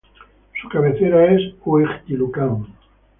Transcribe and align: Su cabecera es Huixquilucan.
Su 0.59 0.67
cabecera 0.67 1.31
es 1.31 1.53
Huixquilucan. 1.63 2.65